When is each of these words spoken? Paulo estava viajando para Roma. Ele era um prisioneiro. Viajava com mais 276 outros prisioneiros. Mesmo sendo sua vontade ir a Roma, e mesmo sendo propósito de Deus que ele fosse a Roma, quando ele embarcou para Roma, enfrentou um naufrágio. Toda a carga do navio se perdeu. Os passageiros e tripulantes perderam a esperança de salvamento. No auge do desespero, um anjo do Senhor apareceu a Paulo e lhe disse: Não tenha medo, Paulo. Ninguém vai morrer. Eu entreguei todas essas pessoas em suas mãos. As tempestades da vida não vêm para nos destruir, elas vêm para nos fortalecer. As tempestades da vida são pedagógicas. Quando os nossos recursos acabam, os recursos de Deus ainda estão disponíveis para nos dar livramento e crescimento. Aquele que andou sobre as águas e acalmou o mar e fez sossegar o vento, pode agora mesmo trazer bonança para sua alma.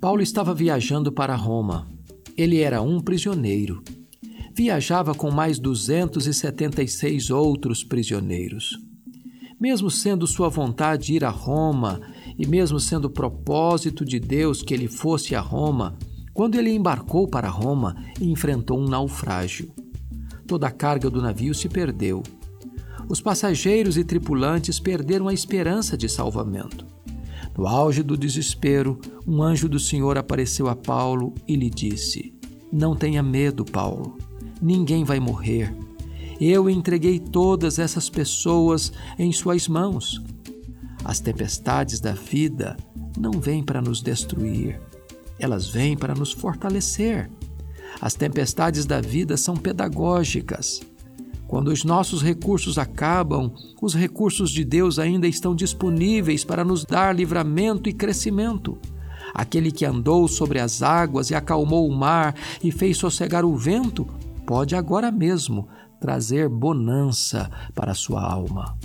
Paulo 0.00 0.22
estava 0.22 0.54
viajando 0.54 1.10
para 1.10 1.34
Roma. 1.34 1.88
Ele 2.36 2.60
era 2.60 2.80
um 2.80 3.00
prisioneiro. 3.00 3.82
Viajava 4.54 5.12
com 5.12 5.28
mais 5.28 5.58
276 5.58 7.30
outros 7.30 7.82
prisioneiros. 7.82 8.78
Mesmo 9.60 9.90
sendo 9.90 10.24
sua 10.24 10.48
vontade 10.48 11.14
ir 11.14 11.24
a 11.24 11.30
Roma, 11.30 12.00
e 12.38 12.46
mesmo 12.46 12.78
sendo 12.78 13.10
propósito 13.10 14.04
de 14.04 14.20
Deus 14.20 14.62
que 14.62 14.72
ele 14.72 14.86
fosse 14.86 15.34
a 15.34 15.40
Roma, 15.40 15.98
quando 16.32 16.54
ele 16.54 16.70
embarcou 16.70 17.26
para 17.26 17.48
Roma, 17.48 17.96
enfrentou 18.20 18.78
um 18.78 18.86
naufrágio. 18.86 19.68
Toda 20.46 20.68
a 20.68 20.70
carga 20.70 21.10
do 21.10 21.20
navio 21.20 21.52
se 21.52 21.68
perdeu. 21.68 22.22
Os 23.08 23.20
passageiros 23.20 23.96
e 23.96 24.04
tripulantes 24.04 24.78
perderam 24.78 25.26
a 25.26 25.34
esperança 25.34 25.96
de 25.96 26.08
salvamento. 26.08 26.86
No 27.58 27.66
auge 27.66 28.04
do 28.04 28.16
desespero, 28.16 29.00
um 29.26 29.42
anjo 29.42 29.68
do 29.68 29.80
Senhor 29.80 30.16
apareceu 30.16 30.68
a 30.68 30.76
Paulo 30.76 31.34
e 31.44 31.56
lhe 31.56 31.68
disse: 31.68 32.32
Não 32.72 32.94
tenha 32.94 33.20
medo, 33.20 33.64
Paulo. 33.64 34.16
Ninguém 34.62 35.02
vai 35.02 35.18
morrer. 35.18 35.74
Eu 36.40 36.70
entreguei 36.70 37.18
todas 37.18 37.80
essas 37.80 38.08
pessoas 38.08 38.92
em 39.18 39.32
suas 39.32 39.66
mãos. 39.66 40.22
As 41.04 41.18
tempestades 41.18 41.98
da 41.98 42.12
vida 42.12 42.76
não 43.18 43.32
vêm 43.32 43.64
para 43.64 43.82
nos 43.82 44.00
destruir, 44.00 44.80
elas 45.36 45.66
vêm 45.66 45.96
para 45.96 46.14
nos 46.14 46.30
fortalecer. 46.30 47.28
As 48.00 48.14
tempestades 48.14 48.86
da 48.86 49.00
vida 49.00 49.36
são 49.36 49.56
pedagógicas. 49.56 50.80
Quando 51.48 51.68
os 51.68 51.82
nossos 51.82 52.22
recursos 52.22 52.76
acabam, 52.76 53.50
os 53.80 53.94
recursos 53.94 54.50
de 54.50 54.66
Deus 54.66 54.98
ainda 54.98 55.26
estão 55.26 55.54
disponíveis 55.54 56.44
para 56.44 56.62
nos 56.62 56.84
dar 56.84 57.16
livramento 57.16 57.88
e 57.88 57.92
crescimento. 57.94 58.76
Aquele 59.32 59.72
que 59.72 59.86
andou 59.86 60.28
sobre 60.28 60.60
as 60.60 60.82
águas 60.82 61.30
e 61.30 61.34
acalmou 61.34 61.88
o 61.88 61.96
mar 61.96 62.34
e 62.62 62.70
fez 62.70 62.98
sossegar 62.98 63.46
o 63.46 63.56
vento, 63.56 64.06
pode 64.46 64.76
agora 64.76 65.10
mesmo 65.10 65.66
trazer 65.98 66.50
bonança 66.50 67.50
para 67.74 67.94
sua 67.94 68.22
alma. 68.22 68.76